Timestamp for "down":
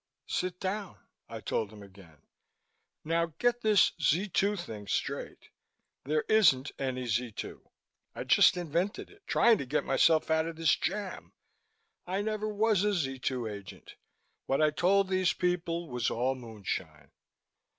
0.59-0.97